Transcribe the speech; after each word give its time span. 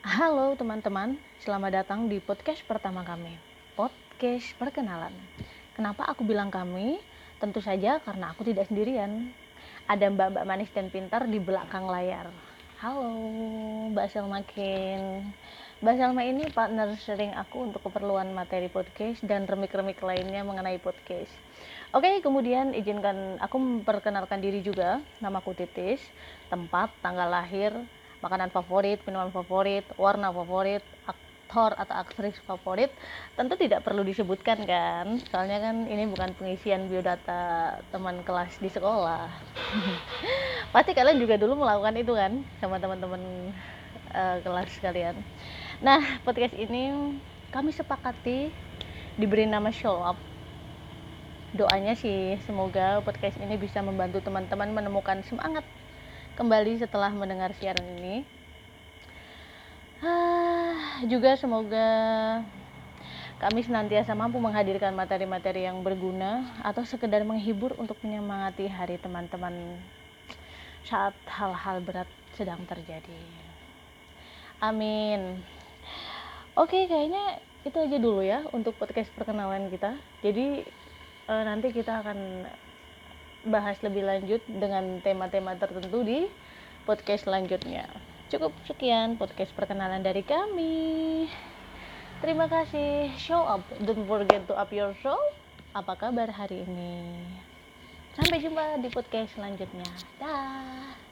Halo 0.00 0.56
teman-teman, 0.56 1.20
selamat 1.44 1.84
datang 1.84 2.08
di 2.08 2.24
podcast 2.24 2.64
pertama 2.64 3.04
kami, 3.04 3.36
podcast 3.76 4.56
perkenalan. 4.56 5.12
Kenapa 5.76 6.08
aku 6.08 6.24
bilang 6.24 6.48
kami? 6.48 6.96
Tentu 7.36 7.60
saja 7.60 8.00
karena 8.00 8.32
aku 8.32 8.40
tidak 8.48 8.72
sendirian. 8.72 9.28
Ada 9.84 10.08
mbak-mbak 10.08 10.48
manis 10.48 10.72
dan 10.72 10.88
pintar 10.88 11.28
di 11.28 11.36
belakang 11.36 11.84
layar. 11.84 12.32
Halo, 12.80 13.12
Mbak 13.92 14.08
Selma 14.08 14.40
Kin. 14.40 15.20
Mbak 15.84 15.96
Selma 16.00 16.24
ini 16.24 16.48
partner 16.48 16.96
sering 16.96 17.36
aku 17.36 17.68
untuk 17.68 17.84
keperluan 17.84 18.32
materi 18.32 18.72
podcast 18.72 19.20
dan 19.20 19.44
remik-remik 19.44 20.00
lainnya 20.00 20.40
mengenai 20.40 20.80
podcast. 20.80 21.28
Oke, 21.92 22.24
kemudian 22.24 22.72
izinkan 22.72 23.36
aku 23.36 23.60
memperkenalkan 23.60 24.40
diri 24.40 24.64
juga. 24.64 25.04
Namaku 25.20 25.52
Titis, 25.52 26.00
tempat, 26.48 26.88
tanggal 27.04 27.28
lahir, 27.28 27.76
makanan 28.20 28.52
favorit, 28.52 29.00
minuman 29.08 29.32
favorit, 29.32 29.84
warna 29.96 30.28
favorit, 30.32 30.84
aktor 31.50 31.74
atau 31.74 31.94
aktris 31.98 32.38
favorit 32.46 32.94
tentu 33.34 33.58
tidak 33.58 33.82
perlu 33.82 34.06
disebutkan 34.06 34.62
kan? 34.62 35.18
Soalnya 35.34 35.58
kan 35.58 35.82
ini 35.90 36.06
bukan 36.06 36.30
pengisian 36.38 36.86
biodata 36.86 37.74
teman 37.90 38.22
kelas 38.22 38.54
di 38.62 38.70
sekolah. 38.70 39.26
Pasti 40.74 40.94
kalian 40.94 41.18
juga 41.18 41.34
dulu 41.34 41.58
melakukan 41.58 41.98
itu 41.98 42.14
kan? 42.14 42.32
Sama 42.62 42.78
teman-teman 42.78 43.50
uh, 44.14 44.38
kelas 44.46 44.70
kalian. 44.78 45.18
Nah 45.82 46.22
podcast 46.22 46.54
ini 46.54 47.18
kami 47.50 47.74
sepakati 47.74 48.54
diberi 49.18 49.42
nama 49.42 49.74
show 49.74 49.98
up. 50.06 50.14
Doanya 51.50 51.98
sih 51.98 52.38
semoga 52.46 53.02
podcast 53.02 53.34
ini 53.42 53.58
bisa 53.58 53.82
membantu 53.82 54.22
teman-teman 54.22 54.70
menemukan 54.70 55.18
semangat 55.26 55.66
kembali 56.38 56.78
setelah 56.78 57.10
mendengar 57.10 57.50
siaran 57.58 57.86
ini 57.98 58.26
ah, 60.04 61.02
juga 61.08 61.34
semoga 61.34 61.88
kami 63.40 63.64
senantiasa 63.64 64.12
mampu 64.12 64.36
menghadirkan 64.36 64.92
materi-materi 64.92 65.64
yang 65.64 65.80
berguna 65.80 66.60
atau 66.60 66.84
sekedar 66.84 67.24
menghibur 67.24 67.72
untuk 67.80 67.96
menyemangati 68.04 68.68
hari 68.68 69.00
teman-teman 69.00 69.80
saat 70.84 71.16
hal-hal 71.24 71.80
berat 71.80 72.08
sedang 72.36 72.60
terjadi. 72.68 73.20
Amin. 74.60 75.40
Oke, 76.52 76.84
kayaknya 76.84 77.40
itu 77.64 77.76
aja 77.80 77.96
dulu 77.96 78.20
ya 78.20 78.44
untuk 78.52 78.76
podcast 78.76 79.08
perkenalan 79.16 79.72
kita. 79.72 79.96
Jadi 80.20 80.68
uh, 81.32 81.42
nanti 81.48 81.72
kita 81.72 82.04
akan 82.04 82.44
bahas 83.50 83.76
lebih 83.82 84.06
lanjut 84.06 84.40
dengan 84.46 85.02
tema-tema 85.02 85.58
tertentu 85.58 86.06
di 86.06 86.30
podcast 86.86 87.26
selanjutnya. 87.26 87.90
Cukup 88.30 88.54
sekian 88.64 89.18
podcast 89.18 89.50
perkenalan 89.58 90.00
dari 90.06 90.22
kami. 90.22 91.26
Terima 92.22 92.46
kasih. 92.46 93.10
Show 93.18 93.42
up. 93.42 93.66
Don't 93.82 94.06
forget 94.06 94.46
to 94.46 94.54
up 94.54 94.70
your 94.70 94.94
show. 95.02 95.18
Apa 95.74 95.98
kabar 95.98 96.30
hari 96.30 96.62
ini? 96.62 97.26
Sampai 98.14 98.38
jumpa 98.38 98.78
di 98.78 98.88
podcast 98.90 99.34
selanjutnya. 99.34 99.86
Dah. 100.22 101.09